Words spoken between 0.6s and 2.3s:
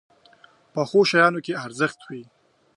پخو شیانو کې ارزښت وي